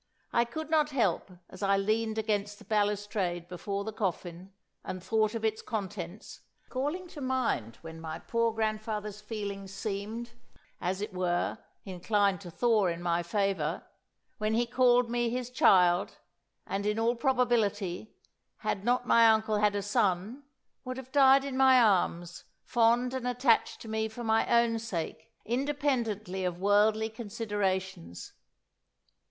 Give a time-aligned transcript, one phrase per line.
[0.33, 4.51] I could not help, as I leaned against the balustrade before the coffin,
[4.83, 10.31] and thought of its contents, calling to mind when my poor grandfather's feelings seemed,
[10.79, 13.85] as it were, inclined to thaw in my favour,
[14.39, 16.17] when he called me "his child,"
[16.65, 18.15] and, in all probability,
[18.61, 20.41] had not my uncle had a son,
[20.83, 25.31] would have died in my arms, fond and attached to me for my own sake,
[25.45, 28.33] independently of worldly considerations.